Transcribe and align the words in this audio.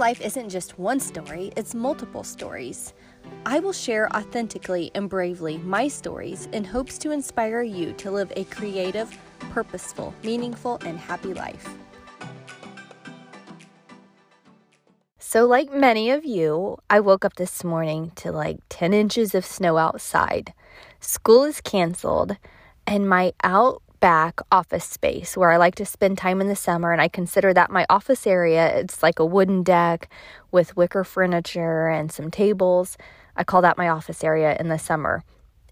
life 0.00 0.22
isn't 0.22 0.48
just 0.48 0.78
one 0.78 0.98
story, 0.98 1.52
it's 1.56 1.74
multiple 1.74 2.24
stories. 2.24 2.94
I 3.44 3.60
will 3.60 3.74
share 3.74 4.10
authentically 4.16 4.90
and 4.94 5.10
bravely 5.10 5.58
my 5.58 5.88
stories 5.88 6.48
in 6.52 6.64
hopes 6.64 6.96
to 7.00 7.10
inspire 7.10 7.62
you 7.62 7.92
to 7.92 8.10
live 8.10 8.32
a 8.34 8.44
creative, 8.44 9.14
purposeful, 9.50 10.14
meaningful, 10.24 10.80
and 10.86 10.98
happy 10.98 11.34
life. 11.34 11.68
So, 15.18 15.44
like 15.44 15.70
many 15.70 16.10
of 16.10 16.24
you, 16.24 16.78
I 16.88 17.00
woke 17.00 17.26
up 17.26 17.34
this 17.34 17.62
morning 17.62 18.12
to 18.16 18.32
like 18.32 18.58
10 18.70 18.94
inches 18.94 19.34
of 19.34 19.44
snow 19.44 19.76
outside. 19.76 20.54
School 20.98 21.44
is 21.44 21.60
canceled, 21.60 22.38
and 22.86 23.06
my 23.06 23.34
out 23.44 23.82
back 24.00 24.40
office 24.50 24.84
space 24.84 25.36
where 25.36 25.50
I 25.50 25.56
like 25.56 25.74
to 25.76 25.84
spend 25.84 26.18
time 26.18 26.40
in 26.40 26.48
the 26.48 26.56
summer, 26.56 26.92
and 26.92 27.00
I 27.00 27.08
consider 27.08 27.54
that 27.54 27.70
my 27.70 27.86
office 27.88 28.26
area. 28.26 28.76
It's 28.78 29.02
like 29.02 29.18
a 29.18 29.24
wooden 29.24 29.62
deck 29.62 30.10
with 30.50 30.76
wicker 30.76 31.04
furniture 31.04 31.88
and 31.88 32.10
some 32.10 32.30
tables. 32.30 32.96
I 33.36 33.44
call 33.44 33.62
that 33.62 33.78
my 33.78 33.88
office 33.88 34.24
area 34.24 34.56
in 34.58 34.68
the 34.68 34.78
summer. 34.78 35.22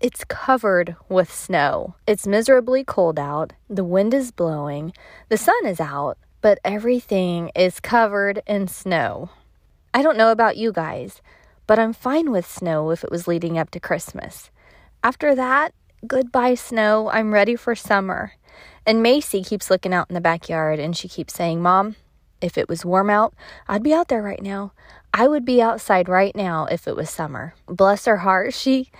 It's 0.00 0.24
covered 0.24 0.94
with 1.08 1.32
snow. 1.32 1.96
It's 2.06 2.26
miserably 2.26 2.84
cold 2.84 3.18
out. 3.18 3.52
The 3.68 3.84
wind 3.84 4.14
is 4.14 4.30
blowing. 4.30 4.92
The 5.28 5.36
sun 5.36 5.66
is 5.66 5.80
out, 5.80 6.18
but 6.40 6.60
everything 6.64 7.50
is 7.56 7.80
covered 7.80 8.42
in 8.46 8.68
snow. 8.68 9.30
I 9.92 10.02
don't 10.02 10.16
know 10.16 10.30
about 10.30 10.56
you 10.56 10.70
guys, 10.70 11.20
but 11.66 11.78
I'm 11.78 11.92
fine 11.92 12.30
with 12.30 12.46
snow 12.46 12.90
if 12.90 13.02
it 13.02 13.10
was 13.10 13.26
leading 13.26 13.58
up 13.58 13.70
to 13.70 13.80
Christmas. 13.80 14.50
After 15.02 15.34
that, 15.34 15.74
Goodbye, 16.06 16.54
snow. 16.54 17.10
I'm 17.10 17.34
ready 17.34 17.56
for 17.56 17.74
summer. 17.74 18.32
And 18.86 19.02
Macy 19.02 19.42
keeps 19.42 19.68
looking 19.68 19.92
out 19.92 20.08
in 20.08 20.14
the 20.14 20.20
backyard 20.20 20.78
and 20.78 20.96
she 20.96 21.08
keeps 21.08 21.34
saying, 21.34 21.60
Mom, 21.60 21.96
if 22.40 22.56
it 22.56 22.68
was 22.68 22.84
warm 22.84 23.10
out, 23.10 23.34
I'd 23.66 23.82
be 23.82 23.92
out 23.92 24.06
there 24.06 24.22
right 24.22 24.40
now. 24.40 24.72
I 25.12 25.26
would 25.26 25.44
be 25.44 25.60
outside 25.60 26.08
right 26.08 26.34
now 26.36 26.66
if 26.66 26.86
it 26.86 26.94
was 26.94 27.10
summer. 27.10 27.52
Bless 27.66 28.04
her 28.04 28.18
heart. 28.18 28.54
She 28.54 28.90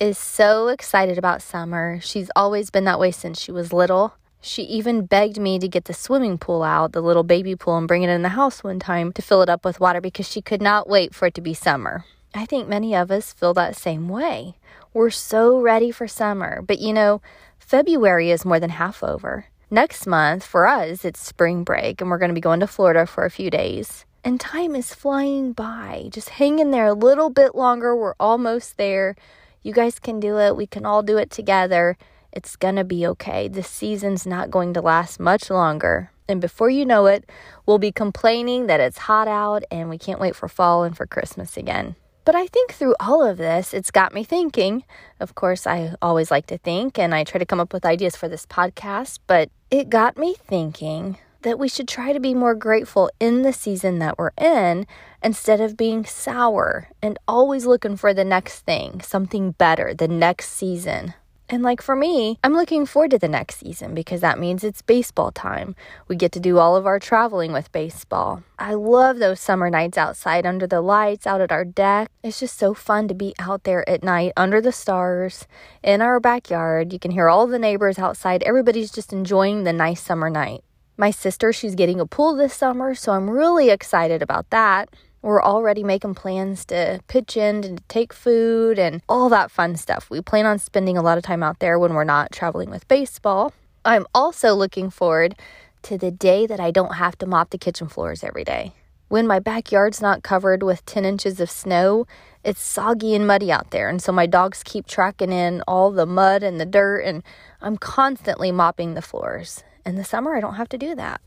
is 0.00 0.18
so 0.18 0.66
excited 0.66 1.16
about 1.16 1.42
summer. 1.42 2.00
She's 2.00 2.30
always 2.34 2.70
been 2.70 2.84
that 2.84 2.98
way 2.98 3.12
since 3.12 3.40
she 3.40 3.52
was 3.52 3.72
little. 3.72 4.14
She 4.40 4.62
even 4.64 5.06
begged 5.06 5.38
me 5.38 5.60
to 5.60 5.68
get 5.68 5.84
the 5.84 5.94
swimming 5.94 6.38
pool 6.38 6.64
out, 6.64 6.90
the 6.90 7.00
little 7.00 7.22
baby 7.22 7.54
pool, 7.54 7.78
and 7.78 7.86
bring 7.86 8.02
it 8.02 8.10
in 8.10 8.22
the 8.22 8.30
house 8.30 8.64
one 8.64 8.80
time 8.80 9.12
to 9.12 9.22
fill 9.22 9.42
it 9.42 9.48
up 9.48 9.64
with 9.64 9.78
water 9.78 10.00
because 10.00 10.28
she 10.28 10.42
could 10.42 10.62
not 10.62 10.88
wait 10.88 11.14
for 11.14 11.26
it 11.26 11.34
to 11.34 11.40
be 11.40 11.54
summer. 11.54 12.04
I 12.34 12.46
think 12.46 12.68
many 12.68 12.94
of 12.94 13.10
us 13.10 13.32
feel 13.32 13.54
that 13.54 13.76
same 13.76 14.08
way. 14.08 14.56
We're 14.98 15.10
so 15.10 15.60
ready 15.60 15.92
for 15.92 16.08
summer, 16.08 16.60
but 16.60 16.80
you 16.80 16.92
know, 16.92 17.22
February 17.60 18.32
is 18.32 18.44
more 18.44 18.58
than 18.58 18.70
half 18.70 19.04
over. 19.04 19.44
Next 19.70 20.08
month, 20.08 20.44
for 20.44 20.66
us, 20.66 21.04
it's 21.04 21.24
spring 21.24 21.62
break, 21.62 22.00
and 22.00 22.10
we're 22.10 22.18
going 22.18 22.30
to 22.30 22.34
be 22.34 22.40
going 22.40 22.58
to 22.58 22.66
Florida 22.66 23.06
for 23.06 23.24
a 23.24 23.30
few 23.30 23.48
days. 23.48 24.04
And 24.24 24.40
time 24.40 24.74
is 24.74 24.92
flying 24.92 25.52
by. 25.52 26.08
Just 26.10 26.30
hang 26.30 26.58
in 26.58 26.72
there 26.72 26.86
a 26.86 26.94
little 26.94 27.30
bit 27.30 27.54
longer. 27.54 27.94
We're 27.94 28.16
almost 28.18 28.76
there. 28.76 29.14
You 29.62 29.72
guys 29.72 30.00
can 30.00 30.18
do 30.18 30.36
it. 30.40 30.56
We 30.56 30.66
can 30.66 30.84
all 30.84 31.04
do 31.04 31.16
it 31.16 31.30
together. 31.30 31.96
It's 32.32 32.56
going 32.56 32.74
to 32.74 32.82
be 32.82 33.06
okay. 33.06 33.46
The 33.46 33.62
season's 33.62 34.26
not 34.26 34.50
going 34.50 34.74
to 34.74 34.80
last 34.80 35.20
much 35.20 35.48
longer. 35.48 36.10
And 36.28 36.40
before 36.40 36.70
you 36.70 36.84
know 36.84 37.06
it, 37.06 37.30
we'll 37.66 37.78
be 37.78 37.92
complaining 37.92 38.66
that 38.66 38.80
it's 38.80 38.98
hot 38.98 39.28
out 39.28 39.62
and 39.70 39.88
we 39.90 39.96
can't 39.96 40.18
wait 40.18 40.34
for 40.34 40.48
fall 40.48 40.82
and 40.82 40.96
for 40.96 41.06
Christmas 41.06 41.56
again. 41.56 41.94
But 42.28 42.36
I 42.36 42.46
think 42.46 42.74
through 42.74 42.94
all 43.00 43.24
of 43.24 43.38
this, 43.38 43.72
it's 43.72 43.90
got 43.90 44.12
me 44.12 44.22
thinking. 44.22 44.84
Of 45.18 45.34
course, 45.34 45.66
I 45.66 45.94
always 46.02 46.30
like 46.30 46.44
to 46.48 46.58
think 46.58 46.98
and 46.98 47.14
I 47.14 47.24
try 47.24 47.38
to 47.38 47.46
come 47.46 47.58
up 47.58 47.72
with 47.72 47.86
ideas 47.86 48.16
for 48.16 48.28
this 48.28 48.44
podcast, 48.44 49.20
but 49.26 49.48
it 49.70 49.88
got 49.88 50.18
me 50.18 50.34
thinking 50.34 51.16
that 51.40 51.58
we 51.58 51.68
should 51.68 51.88
try 51.88 52.12
to 52.12 52.20
be 52.20 52.34
more 52.34 52.54
grateful 52.54 53.10
in 53.18 53.40
the 53.44 53.52
season 53.54 53.98
that 54.00 54.18
we're 54.18 54.32
in 54.36 54.86
instead 55.24 55.62
of 55.62 55.78
being 55.78 56.04
sour 56.04 56.90
and 57.00 57.18
always 57.26 57.64
looking 57.64 57.96
for 57.96 58.12
the 58.12 58.24
next 58.24 58.58
thing, 58.58 59.00
something 59.00 59.52
better, 59.52 59.94
the 59.94 60.06
next 60.06 60.50
season. 60.50 61.14
And 61.50 61.62
like 61.62 61.80
for 61.80 61.96
me, 61.96 62.38
I'm 62.44 62.52
looking 62.52 62.84
forward 62.84 63.12
to 63.12 63.18
the 63.18 63.26
next 63.26 63.56
season 63.56 63.94
because 63.94 64.20
that 64.20 64.38
means 64.38 64.62
it's 64.62 64.82
baseball 64.82 65.32
time. 65.32 65.74
We 66.06 66.14
get 66.14 66.30
to 66.32 66.40
do 66.40 66.58
all 66.58 66.76
of 66.76 66.84
our 66.84 66.98
traveling 66.98 67.52
with 67.52 67.72
baseball. 67.72 68.42
I 68.58 68.74
love 68.74 69.18
those 69.18 69.40
summer 69.40 69.70
nights 69.70 69.96
outside 69.96 70.44
under 70.44 70.66
the 70.66 70.82
lights, 70.82 71.26
out 71.26 71.40
at 71.40 71.50
our 71.50 71.64
deck. 71.64 72.10
It's 72.22 72.40
just 72.40 72.58
so 72.58 72.74
fun 72.74 73.08
to 73.08 73.14
be 73.14 73.34
out 73.38 73.64
there 73.64 73.88
at 73.88 74.02
night 74.02 74.32
under 74.36 74.60
the 74.60 74.72
stars 74.72 75.46
in 75.82 76.02
our 76.02 76.20
backyard. 76.20 76.92
You 76.92 76.98
can 76.98 77.12
hear 77.12 77.30
all 77.30 77.46
the 77.46 77.58
neighbors 77.58 77.98
outside. 77.98 78.42
Everybody's 78.42 78.90
just 78.90 79.12
enjoying 79.12 79.64
the 79.64 79.72
nice 79.72 80.02
summer 80.02 80.28
night. 80.28 80.62
My 80.98 81.12
sister, 81.12 81.52
she's 81.52 81.76
getting 81.76 82.00
a 82.00 82.06
pool 82.06 82.34
this 82.34 82.52
summer, 82.52 82.94
so 82.94 83.12
I'm 83.12 83.30
really 83.30 83.70
excited 83.70 84.20
about 84.20 84.50
that. 84.50 84.90
We're 85.22 85.42
already 85.42 85.82
making 85.82 86.14
plans 86.14 86.64
to 86.66 87.00
pitch 87.08 87.36
in 87.36 87.64
and 87.64 87.78
to 87.78 87.84
take 87.88 88.12
food 88.12 88.78
and 88.78 89.02
all 89.08 89.28
that 89.30 89.50
fun 89.50 89.76
stuff. 89.76 90.08
We 90.10 90.20
plan 90.20 90.46
on 90.46 90.58
spending 90.58 90.96
a 90.96 91.02
lot 91.02 91.18
of 91.18 91.24
time 91.24 91.42
out 91.42 91.58
there 91.58 91.78
when 91.78 91.94
we're 91.94 92.04
not 92.04 92.32
traveling 92.32 92.70
with 92.70 92.86
baseball. 92.88 93.52
I'm 93.84 94.06
also 94.14 94.54
looking 94.54 94.90
forward 94.90 95.34
to 95.82 95.98
the 95.98 96.10
day 96.10 96.46
that 96.46 96.60
I 96.60 96.70
don't 96.70 96.94
have 96.94 97.16
to 97.18 97.26
mop 97.26 97.50
the 97.50 97.58
kitchen 97.58 97.88
floors 97.88 98.22
every 98.22 98.44
day. 98.44 98.72
When 99.08 99.26
my 99.26 99.38
backyard's 99.38 100.02
not 100.02 100.22
covered 100.22 100.62
with 100.62 100.84
10 100.84 101.04
inches 101.04 101.40
of 101.40 101.50
snow, 101.50 102.06
it's 102.44 102.60
soggy 102.60 103.14
and 103.14 103.26
muddy 103.26 103.50
out 103.50 103.70
there. 103.70 103.88
And 103.88 104.02
so 104.02 104.12
my 104.12 104.26
dogs 104.26 104.62
keep 104.62 104.86
tracking 104.86 105.32
in 105.32 105.62
all 105.66 105.90
the 105.90 106.04
mud 106.04 106.42
and 106.42 106.60
the 106.60 106.66
dirt, 106.66 107.00
and 107.00 107.22
I'm 107.62 107.78
constantly 107.78 108.52
mopping 108.52 108.94
the 108.94 109.02
floors. 109.02 109.64
In 109.86 109.96
the 109.96 110.04
summer, 110.04 110.36
I 110.36 110.40
don't 110.40 110.56
have 110.56 110.68
to 110.68 110.78
do 110.78 110.94
that. 110.96 111.22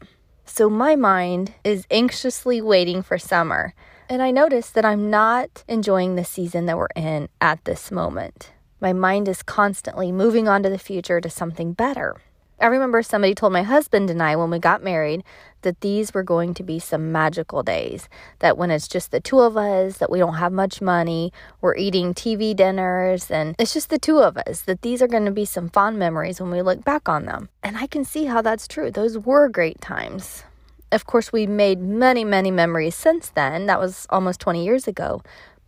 So 0.54 0.70
my 0.70 0.98
mind 0.98 1.54
is 1.64 1.88
anxiously 1.90 2.60
waiting 2.62 3.04
for 3.04 3.18
summer. 3.18 3.74
And 4.10 4.22
I 4.22 4.32
notice 4.32 4.70
that 4.72 4.84
I'm 4.84 5.10
not 5.10 5.64
enjoying 5.70 6.16
the 6.16 6.26
season 6.26 6.66
that 6.66 6.78
we're 6.78 6.88
in 6.94 7.30
at 7.40 7.64
this 7.64 7.90
moment. 7.90 8.52
My 8.82 8.92
mind 8.92 9.30
is 9.30 9.44
constantly 9.44 10.12
moving 10.12 10.50
on 10.50 10.62
to 10.64 10.70
the 10.70 10.78
future 10.78 11.22
to 11.22 11.30
something 11.30 11.72
better. 11.72 12.18
I 12.62 12.68
remember 12.68 13.02
somebody 13.02 13.34
told 13.34 13.54
my 13.54 13.64
husband 13.64 14.12
and 14.12 14.22
I 14.22 14.36
when 14.36 14.52
we 14.52 14.60
got 14.60 14.84
married 14.84 15.24
that 15.64 15.82
these 15.82 16.14
were 16.14 16.22
going 16.22 16.54
to 16.54 16.64
be 16.64 16.78
some 16.78 17.12
magical 17.12 17.64
days. 17.64 18.08
That 18.40 18.58
when 18.58 18.70
it's 18.70 18.88
just 18.88 19.10
the 19.10 19.20
two 19.20 19.40
of 19.40 19.58
us, 19.58 19.98
that 19.98 20.12
we 20.12 20.20
don't 20.20 20.36
have 20.36 20.52
much 20.52 20.80
money, 20.80 21.34
we're 21.60 21.76
eating 21.76 22.14
TV 22.14 22.56
dinners, 22.56 23.32
and 23.32 23.56
it's 23.58 23.74
just 23.74 23.90
the 23.90 24.00
two 24.00 24.20
of 24.20 24.38
us, 24.38 24.62
that 24.62 24.84
these 24.84 25.02
are 25.02 25.08
going 25.08 25.26
to 25.26 25.32
be 25.32 25.46
some 25.46 25.70
fond 25.70 25.98
memories 25.98 26.40
when 26.40 26.52
we 26.52 26.62
look 26.62 26.84
back 26.84 27.10
on 27.10 27.26
them. 27.26 27.50
And 27.64 27.78
I 27.78 27.88
can 27.88 28.06
see 28.06 28.26
how 28.26 28.42
that's 28.42 28.68
true. 28.68 28.92
Those 28.92 29.18
were 29.18 29.50
great 29.50 29.82
times. 29.82 30.44
Of 30.92 31.06
course, 31.06 31.32
we 31.32 31.48
made 31.48 31.80
many, 31.80 32.26
many 32.26 32.52
memories 32.52 32.96
since 32.96 33.30
then. 33.30 33.66
That 33.66 33.80
was 33.80 34.06
almost 34.10 34.40
20 34.42 34.64
years 34.64 34.88
ago. 34.88 35.22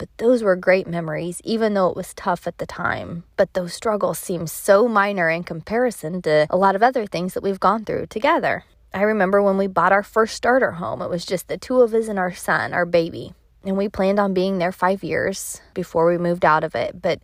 But 0.03 0.17
those 0.17 0.43
were 0.43 0.57
great 0.57 0.85
memories, 0.85 1.39
even 1.45 1.75
though 1.75 1.87
it 1.87 1.95
was 1.95 2.13
tough 2.13 2.45
at 2.45 2.57
the 2.57 2.65
time. 2.65 3.23
But 3.37 3.53
those 3.53 3.73
struggles 3.73 4.19
seem 4.19 4.47
so 4.47 4.89
minor 4.89 5.29
in 5.29 5.45
comparison 5.45 6.21
to 6.23 6.45
a 6.49 6.57
lot 6.57 6.75
of 6.75 6.83
other 6.83 7.05
things 7.05 7.33
that 7.33 7.41
we've 7.41 7.61
gone 7.61 7.85
through 7.85 8.07
together. 8.07 8.65
I 8.93 9.03
remember 9.03 9.41
when 9.41 9.57
we 9.57 9.67
bought 9.67 9.93
our 9.93 10.03
first 10.03 10.35
starter 10.35 10.71
home, 10.71 11.01
it 11.01 11.09
was 11.09 11.25
just 11.25 11.47
the 11.47 11.57
two 11.57 11.79
of 11.79 11.93
us 11.93 12.09
and 12.09 12.19
our 12.19 12.33
son, 12.33 12.73
our 12.73 12.85
baby. 12.85 13.33
And 13.63 13.77
we 13.77 13.87
planned 13.87 14.19
on 14.19 14.33
being 14.33 14.57
there 14.57 14.73
five 14.73 15.05
years 15.05 15.61
before 15.73 16.05
we 16.05 16.17
moved 16.17 16.43
out 16.43 16.65
of 16.65 16.75
it. 16.75 17.01
But 17.01 17.21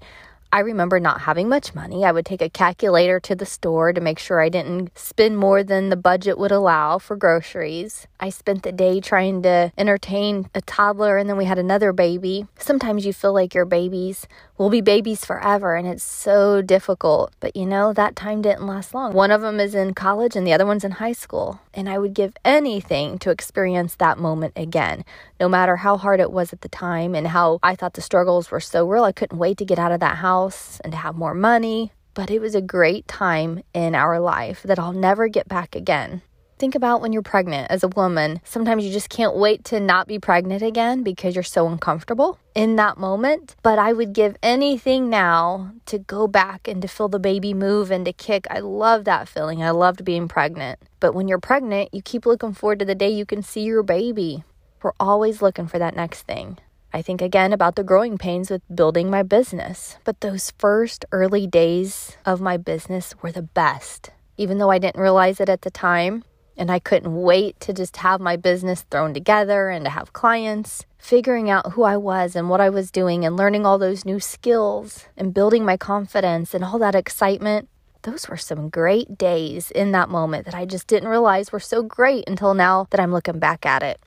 I 0.51 0.61
remember 0.61 0.99
not 0.99 1.21
having 1.21 1.47
much 1.47 1.75
money. 1.75 2.03
I 2.03 2.11
would 2.11 2.25
take 2.25 2.41
a 2.41 2.49
calculator 2.49 3.19
to 3.19 3.35
the 3.35 3.45
store 3.45 3.93
to 3.93 4.01
make 4.01 4.17
sure 4.17 4.41
I 4.41 4.49
didn't 4.49 4.97
spend 4.97 5.37
more 5.37 5.63
than 5.63 5.89
the 5.89 5.95
budget 5.95 6.39
would 6.39 6.51
allow 6.51 6.97
for 6.97 7.15
groceries. 7.15 8.07
I 8.19 8.29
spent 8.31 8.63
the 8.63 8.71
day 8.71 8.99
trying 8.99 9.43
to 9.43 9.71
entertain 9.77 10.49
a 10.55 10.61
toddler, 10.61 11.17
and 11.17 11.29
then 11.29 11.37
we 11.37 11.45
had 11.45 11.59
another 11.59 11.93
baby. 11.93 12.47
Sometimes 12.57 13.05
you 13.05 13.13
feel 13.13 13.31
like 13.31 13.53
your 13.53 13.65
babies 13.65 14.27
will 14.57 14.71
be 14.71 14.81
babies 14.81 15.23
forever, 15.23 15.75
and 15.75 15.87
it's 15.87 16.03
so 16.03 16.63
difficult. 16.63 17.31
But 17.39 17.55
you 17.55 17.67
know, 17.67 17.93
that 17.93 18.15
time 18.15 18.41
didn't 18.41 18.65
last 18.65 18.95
long. 18.95 19.13
One 19.13 19.31
of 19.31 19.41
them 19.41 19.59
is 19.59 19.75
in 19.75 19.93
college, 19.93 20.35
and 20.35 20.47
the 20.47 20.53
other 20.53 20.65
one's 20.65 20.83
in 20.83 20.91
high 20.93 21.13
school. 21.13 21.59
And 21.75 21.87
I 21.87 21.99
would 21.99 22.15
give 22.15 22.33
anything 22.43 23.19
to 23.19 23.29
experience 23.29 23.95
that 23.95 24.17
moment 24.17 24.53
again, 24.55 25.05
no 25.39 25.47
matter 25.47 25.77
how 25.77 25.95
hard 25.95 26.19
it 26.19 26.31
was 26.31 26.51
at 26.51 26.61
the 26.61 26.69
time 26.69 27.13
and 27.13 27.27
how 27.27 27.59
I 27.61 27.75
thought 27.75 27.93
the 27.93 28.01
struggles 28.01 28.49
were 28.49 28.59
so 28.59 28.87
real. 28.87 29.03
I 29.03 29.11
couldn't 29.11 29.37
wait 29.37 29.59
to 29.59 29.65
get 29.65 29.77
out 29.77 29.91
of 29.91 29.99
that 29.99 30.17
house 30.17 30.38
and 30.83 30.93
to 30.93 30.97
have 30.97 31.15
more 31.15 31.33
money. 31.33 31.91
But 32.13 32.31
it 32.31 32.39
was 32.39 32.55
a 32.55 32.61
great 32.61 33.07
time 33.07 33.61
in 33.73 33.95
our 33.95 34.19
life 34.19 34.63
that 34.63 34.79
I'll 34.79 34.93
never 34.93 35.27
get 35.27 35.47
back 35.47 35.75
again. 35.75 36.21
Think 36.57 36.75
about 36.75 36.99
when 36.99 37.13
you're 37.13 37.21
pregnant 37.21 37.71
as 37.71 37.83
a 37.83 37.87
woman. 37.87 38.41
Sometimes 38.43 38.83
you 38.83 38.91
just 38.91 39.09
can't 39.09 39.37
wait 39.37 39.63
to 39.65 39.79
not 39.79 40.07
be 40.07 40.19
pregnant 40.19 40.61
again 40.61 41.03
because 41.03 41.33
you're 41.33 41.43
so 41.43 41.69
uncomfortable 41.69 42.37
in 42.53 42.75
that 42.75 42.97
moment. 42.97 43.55
But 43.63 43.79
I 43.79 43.93
would 43.93 44.11
give 44.11 44.35
anything 44.43 45.09
now 45.09 45.71
to 45.85 45.99
go 45.99 46.27
back 46.27 46.67
and 46.67 46.81
to 46.81 46.89
feel 46.89 47.07
the 47.07 47.17
baby 47.17 47.53
move 47.53 47.91
and 47.91 48.05
to 48.05 48.11
kick. 48.11 48.45
I 48.49 48.59
love 48.59 49.05
that 49.05 49.29
feeling. 49.29 49.63
I 49.63 49.69
loved 49.69 50.03
being 50.03 50.27
pregnant. 50.27 50.79
But 50.99 51.13
when 51.13 51.29
you're 51.29 51.39
pregnant, 51.39 51.93
you 51.93 52.01
keep 52.01 52.25
looking 52.25 52.53
forward 52.53 52.79
to 52.79 52.85
the 52.85 52.95
day 52.95 53.09
you 53.09 53.25
can 53.25 53.41
see 53.41 53.61
your 53.61 53.83
baby. 53.83 54.43
We're 54.83 54.91
always 54.99 55.41
looking 55.41 55.67
for 55.67 55.79
that 55.79 55.95
next 55.95 56.23
thing. 56.23 56.57
I 56.91 57.01
think 57.01 57.21
again 57.21 57.53
about 57.53 57.75
the 57.75 57.83
growing 57.83 58.17
pains 58.17 58.49
with 58.49 58.61
building 58.73 59.09
my 59.09 59.21
business. 59.23 59.97
But 60.03 60.21
those 60.21 60.53
first 60.57 61.05
early 61.11 61.45
days 61.45 62.17
of 62.25 62.41
my 62.41 62.57
business 62.57 63.13
were 63.21 63.31
the 63.31 63.43
best. 63.43 64.09
Even 64.37 64.57
though 64.57 64.71
I 64.71 64.79
didn't 64.79 65.01
realize 65.01 65.39
it 65.39 65.49
at 65.49 65.61
the 65.61 65.69
time, 65.71 66.23
And 66.59 66.69
I 66.69 66.77
couldn't 66.77 67.15
wait 67.15 67.57
to 67.61 67.71
just 67.71 67.95
have 67.97 68.19
my 68.19 68.35
business 68.35 68.81
thrown 68.91 69.13
together 69.13 69.69
and 69.69 69.85
to 69.85 69.91
have 69.91 70.11
clients. 70.11 70.85
Figuring 70.97 71.49
out 71.49 71.71
who 71.71 71.83
I 71.83 71.95
was 71.95 72.35
and 72.35 72.49
what 72.49 72.59
I 72.59 72.69
was 72.69 72.91
doing 72.91 73.23
and 73.23 73.37
learning 73.37 73.65
all 73.65 73.77
those 73.77 74.03
new 74.03 74.19
skills 74.19 75.07
and 75.15 75.33
building 75.33 75.63
my 75.63 75.77
confidence 75.77 76.53
and 76.53 76.65
all 76.65 76.77
that 76.79 76.95
excitement. 76.95 77.69
Those 78.01 78.27
were 78.27 78.35
some 78.35 78.67
great 78.67 79.17
days 79.17 79.71
in 79.71 79.93
that 79.93 80.09
moment 80.09 80.43
that 80.45 80.55
I 80.55 80.65
just 80.65 80.87
didn't 80.87 81.07
realize 81.07 81.53
were 81.53 81.61
so 81.61 81.81
great 81.81 82.27
until 82.27 82.53
now 82.53 82.87
that 82.89 82.99
I'm 82.99 83.13
looking 83.13 83.39
back 83.39 83.65
at 83.65 83.81
it. 83.81 84.01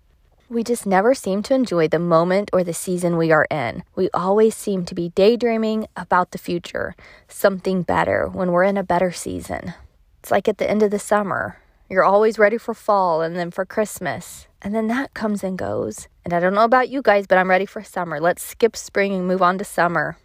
We 0.53 0.63
just 0.63 0.85
never 0.85 1.15
seem 1.15 1.43
to 1.45 1.55
enjoy 1.55 1.89
the 1.89 1.99
moment 1.99 2.51
or 2.53 2.63
the 2.63 2.75
season 2.75 3.17
we 3.17 3.33
are 3.33 3.47
in. 3.51 3.85
We 3.97 4.11
always 4.13 4.55
seem 4.55 4.85
to 4.85 4.95
be 4.95 5.09
daydreaming 5.09 5.87
about 5.97 6.33
the 6.33 6.37
future, 6.37 6.95
something 7.27 7.81
better 7.81 8.29
when 8.29 8.53
we're 8.53 8.65
in 8.65 8.77
a 8.77 8.83
better 8.85 9.13
season. 9.13 9.73
It's 10.21 10.31
like 10.31 10.49
at 10.49 10.59
the 10.59 10.69
end 10.69 10.83
of 10.83 10.91
the 10.91 10.99
summer. 10.99 11.57
You're 11.89 12.05
always 12.05 12.39
ready 12.39 12.59
for 12.59 12.75
fall 12.75 13.23
and 13.23 13.35
then 13.35 13.51
for 13.51 13.65
Christmas. 13.65 14.47
And 14.61 14.75
then 14.75 14.89
that 14.89 15.15
comes 15.15 15.43
and 15.43 15.57
goes. 15.57 16.07
And 16.23 16.35
I 16.35 16.41
don't 16.41 16.53
know 16.53 16.65
about 16.65 16.91
you 16.91 17.01
guys, 17.01 17.27
but 17.27 17.39
I'm 17.39 17.49
ready 17.49 17.65
for 17.65 17.83
summer. 17.83 18.21
Let's 18.21 18.43
skip 18.43 18.77
spring 18.77 19.15
and 19.15 19.27
move 19.27 19.41
on 19.41 19.57
to 19.57 19.65
summer. 19.65 20.19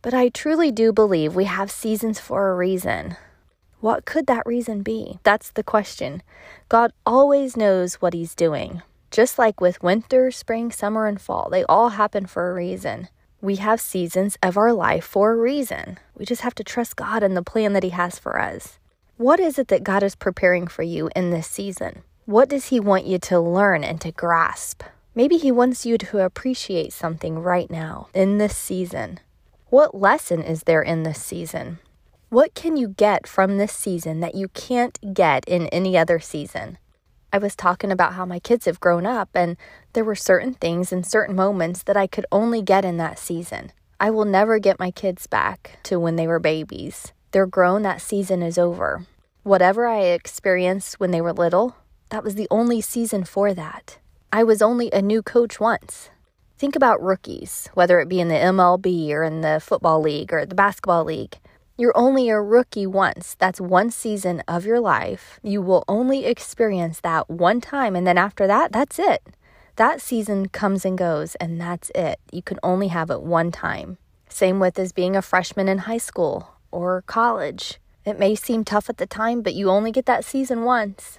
But 0.00 0.14
I 0.14 0.28
truly 0.28 0.70
do 0.70 0.92
believe 0.92 1.34
we 1.34 1.46
have 1.46 1.72
seasons 1.72 2.20
for 2.20 2.52
a 2.52 2.54
reason. 2.54 3.16
What 3.80 4.04
could 4.04 4.28
that 4.28 4.46
reason 4.46 4.84
be? 4.84 5.18
That's 5.24 5.50
the 5.50 5.64
question. 5.64 6.22
God 6.68 6.92
always 7.04 7.56
knows 7.56 7.94
what 7.94 8.14
He's 8.14 8.36
doing. 8.36 8.82
Just 9.12 9.38
like 9.38 9.60
with 9.60 9.82
winter, 9.82 10.30
spring, 10.30 10.72
summer, 10.72 11.06
and 11.06 11.20
fall, 11.20 11.50
they 11.50 11.64
all 11.64 11.90
happen 11.90 12.24
for 12.24 12.50
a 12.50 12.54
reason. 12.54 13.08
We 13.42 13.56
have 13.56 13.78
seasons 13.78 14.38
of 14.42 14.56
our 14.56 14.72
life 14.72 15.04
for 15.04 15.32
a 15.32 15.36
reason. 15.36 15.98
We 16.16 16.24
just 16.24 16.40
have 16.40 16.54
to 16.54 16.64
trust 16.64 16.96
God 16.96 17.22
and 17.22 17.36
the 17.36 17.42
plan 17.42 17.74
that 17.74 17.82
He 17.82 17.90
has 17.90 18.18
for 18.18 18.40
us. 18.40 18.78
What 19.18 19.38
is 19.38 19.58
it 19.58 19.68
that 19.68 19.84
God 19.84 20.02
is 20.02 20.14
preparing 20.14 20.66
for 20.66 20.82
you 20.82 21.10
in 21.14 21.28
this 21.28 21.46
season? 21.46 22.04
What 22.24 22.48
does 22.48 22.68
He 22.68 22.80
want 22.80 23.04
you 23.04 23.18
to 23.18 23.38
learn 23.38 23.84
and 23.84 24.00
to 24.00 24.12
grasp? 24.12 24.82
Maybe 25.14 25.36
He 25.36 25.52
wants 25.52 25.84
you 25.84 25.98
to 25.98 26.24
appreciate 26.24 26.94
something 26.94 27.38
right 27.38 27.70
now 27.70 28.08
in 28.14 28.38
this 28.38 28.56
season. 28.56 29.20
What 29.68 29.94
lesson 29.94 30.42
is 30.42 30.62
there 30.62 30.80
in 30.80 31.02
this 31.02 31.22
season? 31.22 31.80
What 32.30 32.54
can 32.54 32.78
you 32.78 32.88
get 32.88 33.26
from 33.26 33.58
this 33.58 33.74
season 33.74 34.20
that 34.20 34.34
you 34.34 34.48
can't 34.48 34.98
get 35.12 35.44
in 35.46 35.66
any 35.66 35.98
other 35.98 36.18
season? 36.18 36.78
I 37.34 37.38
was 37.38 37.56
talking 37.56 37.90
about 37.90 38.12
how 38.12 38.26
my 38.26 38.38
kids 38.38 38.66
have 38.66 38.78
grown 38.78 39.06
up, 39.06 39.30
and 39.34 39.56
there 39.94 40.04
were 40.04 40.14
certain 40.14 40.52
things 40.52 40.92
and 40.92 41.06
certain 41.06 41.34
moments 41.34 41.82
that 41.84 41.96
I 41.96 42.06
could 42.06 42.26
only 42.30 42.60
get 42.60 42.84
in 42.84 42.98
that 42.98 43.18
season. 43.18 43.72
I 43.98 44.10
will 44.10 44.26
never 44.26 44.58
get 44.58 44.78
my 44.78 44.90
kids 44.90 45.26
back 45.26 45.78
to 45.84 45.98
when 45.98 46.16
they 46.16 46.26
were 46.26 46.38
babies. 46.38 47.12
They're 47.30 47.46
grown, 47.46 47.82
that 47.82 48.02
season 48.02 48.42
is 48.42 48.58
over. 48.58 49.06
Whatever 49.44 49.86
I 49.86 50.00
experienced 50.00 51.00
when 51.00 51.10
they 51.10 51.22
were 51.22 51.32
little, 51.32 51.74
that 52.10 52.22
was 52.22 52.34
the 52.34 52.48
only 52.50 52.82
season 52.82 53.24
for 53.24 53.54
that. 53.54 53.98
I 54.30 54.44
was 54.44 54.60
only 54.60 54.90
a 54.92 55.00
new 55.00 55.22
coach 55.22 55.58
once. 55.58 56.10
Think 56.58 56.76
about 56.76 57.02
rookies, 57.02 57.70
whether 57.72 57.98
it 58.00 58.10
be 58.10 58.20
in 58.20 58.28
the 58.28 58.34
MLB 58.34 59.10
or 59.10 59.22
in 59.22 59.40
the 59.40 59.58
football 59.58 60.02
league 60.02 60.34
or 60.34 60.44
the 60.44 60.54
basketball 60.54 61.04
league. 61.04 61.38
You're 61.82 61.98
only 61.98 62.28
a 62.28 62.40
rookie 62.40 62.86
once. 62.86 63.34
That's 63.40 63.60
one 63.60 63.90
season 63.90 64.44
of 64.46 64.64
your 64.64 64.78
life. 64.78 65.40
You 65.42 65.60
will 65.60 65.82
only 65.88 66.26
experience 66.26 67.00
that 67.00 67.28
one 67.28 67.60
time. 67.60 67.96
And 67.96 68.06
then 68.06 68.16
after 68.16 68.46
that, 68.46 68.70
that's 68.70 69.00
it. 69.00 69.20
That 69.74 70.00
season 70.00 70.46
comes 70.46 70.84
and 70.84 70.96
goes, 70.96 71.34
and 71.40 71.60
that's 71.60 71.90
it. 71.92 72.20
You 72.30 72.40
can 72.40 72.60
only 72.62 72.86
have 72.86 73.10
it 73.10 73.20
one 73.20 73.50
time. 73.50 73.98
Same 74.28 74.60
with 74.60 74.78
as 74.78 74.92
being 74.92 75.16
a 75.16 75.22
freshman 75.22 75.66
in 75.66 75.78
high 75.78 75.98
school 75.98 76.50
or 76.70 77.02
college. 77.08 77.80
It 78.04 78.16
may 78.16 78.36
seem 78.36 78.62
tough 78.62 78.88
at 78.88 78.98
the 78.98 79.06
time, 79.06 79.42
but 79.42 79.54
you 79.54 79.68
only 79.68 79.90
get 79.90 80.06
that 80.06 80.24
season 80.24 80.62
once. 80.62 81.18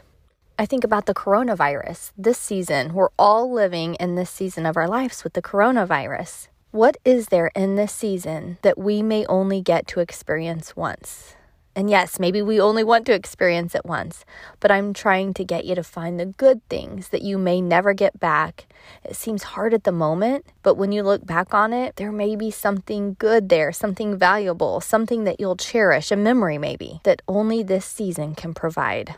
I 0.57 0.65
think 0.65 0.85
about 0.85 1.07
the 1.07 1.13
coronavirus. 1.13 2.13
This 2.17 2.37
season, 2.37 2.93
we're 2.93 3.09
all 3.19 3.51
living 3.51 3.95
in 3.95 4.15
this 4.15 4.29
season 4.29 4.65
of 4.65 4.77
our 4.77 4.87
lives 4.87 5.25
with 5.25 5.33
the 5.33 5.41
coronavirus. 5.41 6.47
What 6.73 6.97
is 7.05 7.27
there 7.27 7.51
in 7.55 7.75
this 7.75 7.93
season 7.93 8.57
that 8.63 8.79
we 8.79 9.03
may 9.03 9.27
only 9.27 9.61
get 9.61 9.85
to 9.89 9.99
experience 9.99 10.75
once? 10.75 11.35
And 11.75 11.87
yes, 11.87 12.19
maybe 12.19 12.41
we 12.41 12.59
only 12.59 12.83
want 12.83 13.05
to 13.05 13.13
experience 13.13 13.75
it 13.75 13.85
once, 13.85 14.25
but 14.59 14.71
I'm 14.71 14.91
trying 14.91 15.35
to 15.35 15.43
get 15.43 15.65
you 15.65 15.75
to 15.75 15.83
find 15.83 16.19
the 16.19 16.25
good 16.25 16.67
things 16.69 17.09
that 17.09 17.21
you 17.21 17.37
may 17.37 17.61
never 17.61 17.93
get 17.93 18.19
back. 18.19 18.65
It 19.05 19.15
seems 19.15 19.43
hard 19.43 19.75
at 19.75 19.83
the 19.83 19.91
moment, 19.91 20.47
but 20.63 20.73
when 20.73 20.91
you 20.91 21.03
look 21.03 21.23
back 21.27 21.53
on 21.53 21.73
it, 21.73 21.97
there 21.97 22.11
may 22.11 22.35
be 22.35 22.49
something 22.49 23.17
good 23.19 23.49
there, 23.49 23.71
something 23.71 24.17
valuable, 24.17 24.81
something 24.81 25.25
that 25.25 25.39
you'll 25.39 25.55
cherish, 25.55 26.09
a 26.09 26.15
memory 26.15 26.57
maybe, 26.57 27.01
that 27.03 27.21
only 27.27 27.61
this 27.61 27.85
season 27.85 28.33
can 28.33 28.55
provide. 28.55 29.13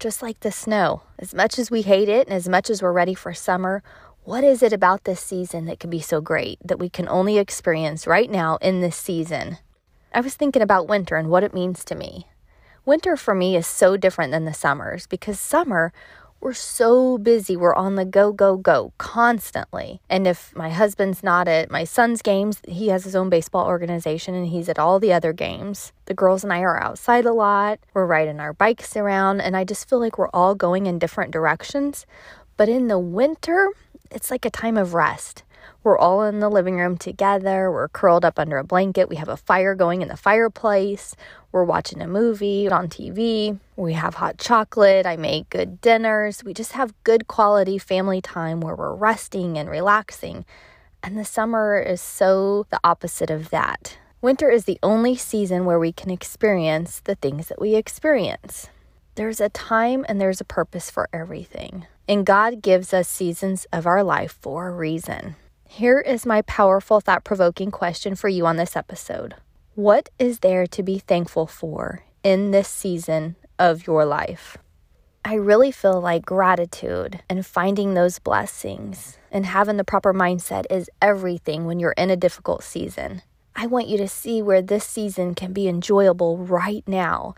Just 0.00 0.20
like 0.20 0.40
the 0.40 0.50
snow, 0.50 1.02
as 1.20 1.32
much 1.32 1.60
as 1.60 1.70
we 1.70 1.82
hate 1.82 2.08
it 2.08 2.26
and 2.26 2.34
as 2.34 2.48
much 2.48 2.70
as 2.70 2.82
we're 2.82 2.92
ready 2.92 3.14
for 3.14 3.32
summer, 3.34 3.84
what 4.28 4.44
is 4.44 4.62
it 4.62 4.74
about 4.74 5.04
this 5.04 5.22
season 5.22 5.64
that 5.64 5.80
can 5.80 5.88
be 5.88 6.00
so 6.00 6.20
great 6.20 6.58
that 6.62 6.78
we 6.78 6.90
can 6.90 7.08
only 7.08 7.38
experience 7.38 8.06
right 8.06 8.30
now 8.30 8.58
in 8.60 8.82
this 8.82 8.94
season? 8.94 9.56
I 10.12 10.20
was 10.20 10.34
thinking 10.34 10.60
about 10.60 10.86
winter 10.86 11.16
and 11.16 11.30
what 11.30 11.44
it 11.44 11.54
means 11.54 11.82
to 11.86 11.94
me. 11.94 12.26
Winter 12.84 13.16
for 13.16 13.34
me 13.34 13.56
is 13.56 13.66
so 13.66 13.96
different 13.96 14.30
than 14.30 14.44
the 14.44 14.52
summers 14.52 15.06
because 15.06 15.40
summer, 15.40 15.94
we're 16.42 16.52
so 16.52 17.16
busy. 17.16 17.56
We're 17.56 17.74
on 17.74 17.94
the 17.94 18.04
go, 18.04 18.30
go, 18.30 18.58
go 18.58 18.92
constantly. 18.98 20.02
And 20.10 20.26
if 20.26 20.54
my 20.54 20.68
husband's 20.68 21.22
not 21.22 21.48
at 21.48 21.70
my 21.70 21.84
son's 21.84 22.20
games, 22.20 22.60
he 22.68 22.88
has 22.88 23.04
his 23.04 23.16
own 23.16 23.30
baseball 23.30 23.66
organization 23.66 24.34
and 24.34 24.48
he's 24.48 24.68
at 24.68 24.78
all 24.78 25.00
the 25.00 25.14
other 25.14 25.32
games. 25.32 25.94
The 26.04 26.12
girls 26.12 26.44
and 26.44 26.52
I 26.52 26.60
are 26.60 26.78
outside 26.78 27.24
a 27.24 27.32
lot. 27.32 27.80
We're 27.94 28.04
riding 28.04 28.40
our 28.40 28.52
bikes 28.52 28.94
around. 28.94 29.40
And 29.40 29.56
I 29.56 29.64
just 29.64 29.88
feel 29.88 30.00
like 30.00 30.18
we're 30.18 30.28
all 30.34 30.54
going 30.54 30.84
in 30.84 30.98
different 30.98 31.30
directions. 31.30 32.04
But 32.58 32.68
in 32.68 32.88
the 32.88 32.98
winter, 32.98 33.70
it's 34.10 34.30
like 34.30 34.44
a 34.44 34.50
time 34.50 34.76
of 34.76 34.94
rest. 34.94 35.42
We're 35.84 35.98
all 35.98 36.22
in 36.24 36.40
the 36.40 36.48
living 36.48 36.76
room 36.76 36.98
together. 36.98 37.70
We're 37.70 37.88
curled 37.88 38.24
up 38.24 38.38
under 38.38 38.58
a 38.58 38.64
blanket. 38.64 39.08
We 39.08 39.16
have 39.16 39.28
a 39.28 39.36
fire 39.36 39.74
going 39.74 40.02
in 40.02 40.08
the 40.08 40.16
fireplace. 40.16 41.14
We're 41.52 41.64
watching 41.64 42.02
a 42.02 42.08
movie 42.08 42.68
on 42.68 42.88
TV. 42.88 43.58
We 43.76 43.92
have 43.94 44.14
hot 44.14 44.38
chocolate. 44.38 45.06
I 45.06 45.16
make 45.16 45.50
good 45.50 45.80
dinners. 45.80 46.42
We 46.42 46.52
just 46.52 46.72
have 46.72 46.94
good 47.04 47.26
quality 47.28 47.78
family 47.78 48.20
time 48.20 48.60
where 48.60 48.74
we're 48.74 48.94
resting 48.94 49.56
and 49.56 49.70
relaxing. 49.70 50.44
And 51.02 51.16
the 51.16 51.24
summer 51.24 51.78
is 51.78 52.00
so 52.00 52.66
the 52.70 52.80
opposite 52.82 53.30
of 53.30 53.50
that. 53.50 53.98
Winter 54.20 54.50
is 54.50 54.64
the 54.64 54.80
only 54.82 55.14
season 55.14 55.64
where 55.64 55.78
we 55.78 55.92
can 55.92 56.10
experience 56.10 57.00
the 57.00 57.14
things 57.14 57.46
that 57.48 57.60
we 57.60 57.76
experience. 57.76 58.68
There's 59.18 59.40
a 59.40 59.48
time 59.48 60.06
and 60.08 60.20
there's 60.20 60.40
a 60.40 60.44
purpose 60.44 60.92
for 60.92 61.08
everything. 61.12 61.88
And 62.06 62.24
God 62.24 62.62
gives 62.62 62.94
us 62.94 63.08
seasons 63.08 63.66
of 63.72 63.84
our 63.84 64.04
life 64.04 64.38
for 64.40 64.68
a 64.68 64.72
reason. 64.72 65.34
Here 65.64 65.98
is 65.98 66.24
my 66.24 66.42
powerful, 66.42 67.00
thought 67.00 67.24
provoking 67.24 67.72
question 67.72 68.14
for 68.14 68.28
you 68.28 68.46
on 68.46 68.58
this 68.58 68.76
episode 68.76 69.34
What 69.74 70.08
is 70.20 70.38
there 70.38 70.68
to 70.68 70.82
be 70.84 71.00
thankful 71.00 71.48
for 71.48 72.04
in 72.22 72.52
this 72.52 72.68
season 72.68 73.34
of 73.58 73.88
your 73.88 74.04
life? 74.04 74.56
I 75.24 75.34
really 75.34 75.72
feel 75.72 76.00
like 76.00 76.24
gratitude 76.24 77.20
and 77.28 77.44
finding 77.44 77.94
those 77.94 78.20
blessings 78.20 79.18
and 79.32 79.44
having 79.44 79.78
the 79.78 79.84
proper 79.84 80.14
mindset 80.14 80.64
is 80.70 80.88
everything 81.02 81.66
when 81.66 81.80
you're 81.80 81.98
in 81.98 82.10
a 82.10 82.16
difficult 82.16 82.62
season. 82.62 83.22
I 83.60 83.66
want 83.66 83.88
you 83.88 83.98
to 83.98 84.06
see 84.06 84.40
where 84.40 84.62
this 84.62 84.84
season 84.84 85.34
can 85.34 85.52
be 85.52 85.66
enjoyable 85.66 86.38
right 86.38 86.84
now. 86.86 87.34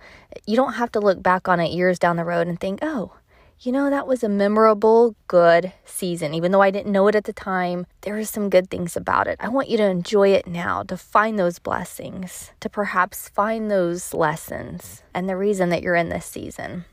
You 0.47 0.55
don't 0.55 0.75
have 0.75 0.93
to 0.93 1.01
look 1.01 1.23
back 1.23 1.49
on 1.49 1.61
it 1.61 1.73
years 1.73 1.99
down 1.99 2.17
the 2.17 2.27
road 2.27 2.47
and 2.47 2.61
think, 2.61 2.81
oh, 2.83 3.15
you 3.59 3.73
know, 3.73 3.89
that 3.89 4.07
was 4.07 4.23
a 4.23 4.29
memorable, 4.29 5.17
good 5.29 5.73
season. 5.87 6.35
Even 6.35 6.53
though 6.53 6.61
I 6.61 6.71
didn't 6.71 6.93
know 6.93 7.09
it 7.09 7.15
at 7.15 7.25
the 7.25 7.33
time, 7.33 7.87
there 8.03 8.19
are 8.19 8.25
some 8.25 8.51
good 8.51 8.69
things 8.69 8.99
about 8.99 9.29
it. 9.29 9.39
I 9.41 9.49
want 9.49 9.71
you 9.71 9.79
to 9.79 9.89
enjoy 9.89 10.29
it 10.35 10.47
now, 10.47 10.83
to 10.83 10.97
find 10.99 11.39
those 11.39 11.59
blessings, 11.59 12.53
to 12.61 12.69
perhaps 12.69 13.31
find 13.31 13.71
those 13.71 14.13
lessons 14.13 15.03
and 15.15 15.27
the 15.27 15.39
reason 15.39 15.71
that 15.71 15.83
you're 15.83 15.95
in 15.95 16.11
this 16.11 16.27
season. 16.27 16.85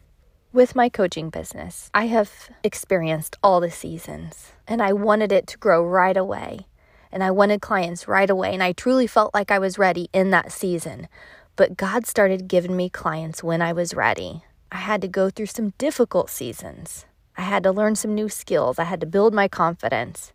With 0.54 0.74
my 0.74 0.88
coaching 0.88 1.30
business, 1.30 1.92
I 1.94 2.06
have 2.06 2.50
experienced 2.64 3.36
all 3.44 3.60
the 3.60 3.72
seasons 3.72 4.54
and 4.66 4.82
I 4.82 4.94
wanted 4.94 5.34
it 5.34 5.48
to 5.48 5.58
grow 5.58 5.86
right 5.86 6.16
away. 6.16 6.68
And 7.12 7.24
I 7.24 7.32
wanted 7.32 7.62
clients 7.62 8.08
right 8.08 8.30
away. 8.30 8.54
And 8.54 8.64
I 8.64 8.72
truly 8.74 9.08
felt 9.08 9.34
like 9.34 9.52
I 9.52 9.60
was 9.60 9.78
ready 9.78 10.10
in 10.14 10.30
that 10.32 10.52
season. 10.52 11.08
But 11.56 11.78
God 11.78 12.06
started 12.06 12.48
giving 12.48 12.76
me 12.76 12.90
clients 12.90 13.44
when 13.44 13.62
I 13.62 13.74
was 13.74 13.94
ready. 13.94 14.44
I 14.72 14.78
had 14.78 15.02
to 15.02 15.08
go 15.08 15.30
through 15.30 15.48
some 15.48 15.74
difficult 15.78 16.30
seasons. 16.30 17.06
I 17.38 17.42
had 17.42 17.64
to 17.64 17.72
learn 17.72 17.96
some 17.96 18.14
new 18.14 18.30
skills. 18.30 18.80
I 18.80 18.84
had 18.84 19.00
to 19.02 19.08
build 19.08 19.34
my 19.34 19.48
confidence. 19.48 20.34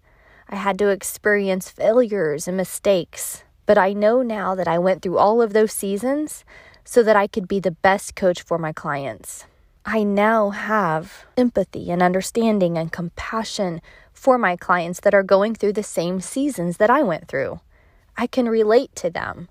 I 0.49 0.57
had 0.57 0.79
to 0.79 0.89
experience 0.89 1.69
failures 1.71 2.49
and 2.49 2.57
mistakes. 2.57 3.45
But 3.67 3.79
I 3.79 3.93
know 3.93 4.23
now 4.23 4.55
that 4.55 4.69
I 4.69 4.79
went 4.79 5.03
through 5.03 5.19
all 5.19 5.41
of 5.41 5.53
those 5.53 5.73
seasons 5.73 6.45
so 6.85 7.03
that 7.03 7.17
I 7.17 7.27
could 7.27 7.47
be 7.47 7.61
the 7.61 7.71
best 7.71 8.17
coach 8.17 8.43
for 8.43 8.59
my 8.59 8.73
clients. 8.73 9.47
I 9.85 10.05
now 10.05 10.51
have 10.51 11.25
empathy 11.37 11.91
and 11.91 12.03
understanding 12.03 12.79
and 12.79 12.93
compassion 12.93 13.81
for 14.13 14.39
my 14.39 14.57
clients 14.57 15.01
that 15.01 15.15
are 15.15 15.23
going 15.23 15.55
through 15.55 15.73
the 15.73 15.83
same 15.83 16.21
seasons 16.21 16.77
that 16.77 16.91
I 16.91 17.03
went 17.03 17.29
through. 17.29 17.61
I 18.17 18.27
can 18.27 18.49
relate 18.49 18.95
to 18.97 19.11
them. 19.11 19.49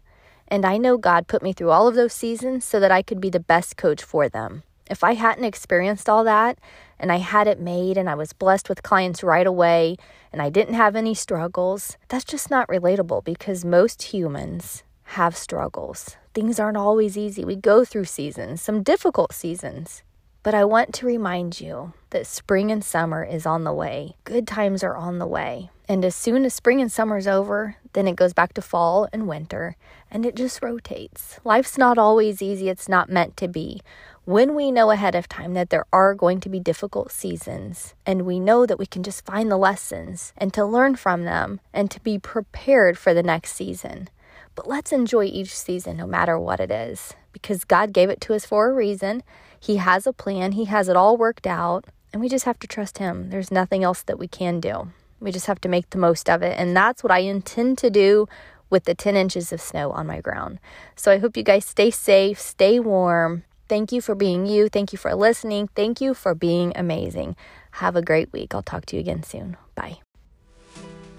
And 0.48 0.66
I 0.66 0.78
know 0.78 0.98
God 0.98 1.28
put 1.28 1.42
me 1.42 1.54
through 1.54 1.72
all 1.72 1.88
of 1.88 1.96
those 1.96 2.14
seasons 2.14 2.66
so 2.66 2.80
that 2.80 2.92
I 2.92 3.02
could 3.02 3.22
be 3.22 3.30
the 3.30 3.40
best 3.40 3.78
coach 3.78 4.04
for 4.04 4.28
them. 4.28 4.64
If 4.90 5.04
I 5.04 5.14
hadn't 5.14 5.46
experienced 5.46 6.10
all 6.10 6.26
that 6.26 6.60
and 7.00 7.12
I 7.12 7.18
had 7.18 7.48
it 7.48 7.60
made 7.60 7.98
and 7.98 8.10
I 8.10 8.16
was 8.16 8.34
blessed 8.34 8.68
with 8.68 8.84
clients 8.84 9.24
right 9.24 9.48
away 9.48 9.96
and 10.34 10.42
I 10.42 10.50
didn't 10.50 10.74
have 10.74 10.98
any 10.98 11.14
struggles, 11.14 11.98
that's 12.10 12.26
just 12.26 12.52
not 12.52 12.68
relatable 12.68 13.24
because 13.24 13.64
most 13.64 14.04
humans 14.04 14.84
have 15.04 15.38
struggles. 15.38 16.18
Things 16.34 16.60
aren't 16.60 16.78
always 16.78 17.18
easy. 17.18 17.46
We 17.46 17.56
go 17.56 17.86
through 17.86 18.06
seasons, 18.06 18.62
some 18.62 18.84
difficult 18.84 19.32
seasons. 19.34 20.04
But 20.44 20.56
I 20.56 20.66
want 20.66 20.94
to 20.96 21.06
remind 21.06 21.62
you 21.62 21.94
that 22.10 22.26
spring 22.26 22.72
and 22.72 22.84
summer 22.84 23.24
is 23.24 23.46
on 23.46 23.64
the 23.64 23.74
way. 23.74 24.16
Good 24.24 24.48
times 24.48 24.84
are 24.84 24.96
on 24.96 25.20
the 25.20 25.28
way. 25.28 25.70
And 25.88 26.04
as 26.04 26.16
soon 26.16 26.46
as 26.46 26.54
spring 26.56 26.82
and 26.82 26.92
summer 26.92 27.18
is 27.18 27.28
over, 27.28 27.76
then 27.94 28.08
it 28.08 28.16
goes 28.16 28.34
back 28.34 28.54
to 28.54 28.62
fall 28.62 29.08
and 29.14 29.28
winter, 29.28 29.76
and 30.10 30.26
it 30.26 30.36
just 30.36 30.64
rotates. 30.64 31.40
Life's 31.44 31.78
not 31.78 32.00
always 32.00 32.42
easy, 32.42 32.70
it's 32.70 32.90
not 32.90 33.10
meant 33.10 33.38
to 33.38 33.48
be. 33.48 33.82
When 34.26 34.56
we 34.56 34.72
know 34.72 34.90
ahead 34.90 35.14
of 35.14 35.28
time 35.28 35.54
that 35.54 35.70
there 35.70 35.86
are 35.94 36.16
going 36.16 36.40
to 36.40 36.50
be 36.50 36.60
difficult 36.60 37.12
seasons, 37.12 37.94
and 38.06 38.24
we 38.24 38.40
know 38.40 38.66
that 38.66 38.80
we 38.80 38.86
can 38.86 39.04
just 39.04 39.26
find 39.26 39.52
the 39.52 39.58
lessons 39.58 40.34
and 40.38 40.54
to 40.54 40.66
learn 40.66 40.96
from 40.96 41.26
them 41.26 41.60
and 41.74 41.92
to 41.92 42.00
be 42.00 42.18
prepared 42.18 42.98
for 42.98 43.14
the 43.14 43.24
next 43.24 43.54
season. 43.54 44.10
But 44.56 44.68
let's 44.68 44.92
enjoy 44.92 45.26
each 45.26 45.56
season 45.56 45.98
no 45.98 46.08
matter 46.08 46.40
what 46.40 46.60
it 46.60 46.72
is, 46.72 47.14
because 47.32 47.64
God 47.64 47.94
gave 47.94 48.10
it 48.10 48.22
to 48.22 48.34
us 48.34 48.46
for 48.46 48.70
a 48.70 48.74
reason 48.74 49.24
he 49.62 49.78
has 49.78 50.08
a 50.08 50.12
plan, 50.12 50.54
He 50.54 50.66
has 50.66 50.90
it 50.90 50.98
all 50.98 51.16
worked 51.16 51.46
out, 51.46 51.86
and 52.12 52.20
we 52.20 52.28
just 52.28 52.46
have 52.46 52.58
to 52.60 52.68
trust 52.68 52.98
Him. 52.98 53.30
There's 53.30 53.52
nothing 53.52 53.84
else 53.84 54.02
that 54.02 54.18
we 54.18 54.28
can 54.28 54.60
do. 54.60 54.92
We 55.20 55.32
just 55.32 55.46
have 55.46 55.62
to 55.62 55.70
make 55.70 55.92
the 55.92 56.00
most 56.00 56.28
of 56.28 56.42
it. 56.42 56.58
And 56.58 56.76
that's 56.76 57.04
what 57.04 57.12
I 57.12 57.20
intend 57.20 57.78
to 57.78 57.92
do 57.92 58.28
with 58.72 58.86
the 58.86 58.96
10 58.96 59.16
inches 59.16 59.54
of 59.54 59.62
snow 59.62 59.92
on 59.92 60.08
my 60.08 60.20
ground. 60.20 60.60
So 60.96 61.12
I 61.12 61.20
hope 61.20 61.38
you 61.38 61.44
guys 61.44 61.64
stay 61.64 61.92
safe, 61.92 62.40
stay 62.40 62.80
warm. 62.80 63.44
Thank 63.70 63.92
you 63.92 64.02
for 64.02 64.16
being 64.16 64.48
you. 64.48 64.68
Thank 64.68 64.94
you 64.94 64.98
for 64.98 65.14
listening. 65.14 65.70
Thank 65.76 66.02
you 66.02 66.16
for 66.16 66.34
being 66.34 66.74
amazing. 66.76 67.36
Have 67.74 67.96
a 67.96 68.02
great 68.02 68.34
week. 68.34 68.56
I'll 68.56 68.64
talk 68.64 68.88
to 68.88 68.96
you 68.96 69.00
again 69.00 69.22
soon. 69.22 69.58
Bye. 69.76 70.00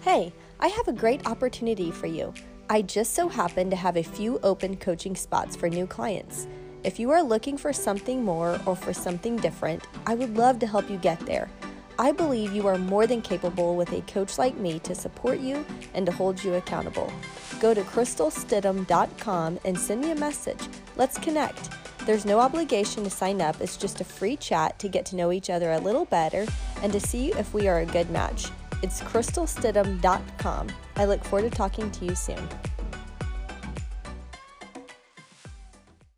Hey, 0.00 0.32
I 0.58 0.66
have 0.66 0.88
a 0.88 0.92
great 0.92 1.24
opportunity 1.28 1.92
for 1.92 2.08
you. 2.08 2.34
I 2.68 2.82
just 2.82 3.14
so 3.14 3.28
happen 3.28 3.70
to 3.70 3.76
have 3.76 3.96
a 3.96 4.02
few 4.02 4.40
open 4.42 4.76
coaching 4.76 5.14
spots 5.14 5.54
for 5.54 5.68
new 5.68 5.86
clients. 5.86 6.48
If 6.84 6.98
you 6.98 7.12
are 7.12 7.22
looking 7.22 7.56
for 7.56 7.72
something 7.72 8.24
more 8.24 8.60
or 8.66 8.74
for 8.74 8.92
something 8.92 9.36
different, 9.36 9.86
I 10.04 10.16
would 10.16 10.36
love 10.36 10.58
to 10.60 10.66
help 10.66 10.90
you 10.90 10.96
get 10.96 11.20
there. 11.20 11.48
I 11.96 12.10
believe 12.10 12.52
you 12.52 12.66
are 12.66 12.78
more 12.78 13.06
than 13.06 13.22
capable 13.22 13.76
with 13.76 13.92
a 13.92 14.00
coach 14.02 14.36
like 14.36 14.56
me 14.56 14.80
to 14.80 14.94
support 14.94 15.38
you 15.38 15.64
and 15.94 16.04
to 16.06 16.12
hold 16.12 16.42
you 16.42 16.54
accountable. 16.54 17.12
Go 17.60 17.72
to 17.72 17.82
crystalstidham.com 17.82 19.60
and 19.64 19.78
send 19.78 20.00
me 20.00 20.10
a 20.10 20.16
message. 20.16 20.58
Let's 20.96 21.18
connect. 21.18 21.70
There's 22.04 22.24
no 22.24 22.40
obligation 22.40 23.04
to 23.04 23.10
sign 23.10 23.40
up, 23.40 23.60
it's 23.60 23.76
just 23.76 24.00
a 24.00 24.04
free 24.04 24.36
chat 24.36 24.80
to 24.80 24.88
get 24.88 25.06
to 25.06 25.16
know 25.16 25.30
each 25.30 25.50
other 25.50 25.70
a 25.70 25.78
little 25.78 26.06
better 26.06 26.46
and 26.82 26.92
to 26.92 26.98
see 26.98 27.32
if 27.34 27.54
we 27.54 27.68
are 27.68 27.78
a 27.78 27.86
good 27.86 28.10
match. 28.10 28.46
It's 28.82 29.00
crystalstidham.com. 29.02 30.68
I 30.96 31.04
look 31.04 31.22
forward 31.22 31.48
to 31.48 31.56
talking 31.56 31.92
to 31.92 32.04
you 32.04 32.16
soon. 32.16 32.48